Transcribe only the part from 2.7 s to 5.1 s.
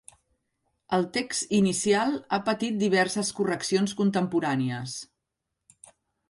diverses correccions contemporànies.